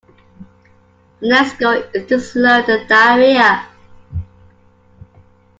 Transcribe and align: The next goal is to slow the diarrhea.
The 1.19 1.27
next 1.29 1.59
goal 1.59 1.73
is 1.93 2.07
to 2.07 2.19
slow 2.19 2.63
the 2.63 2.85
diarrhea. 2.89 3.67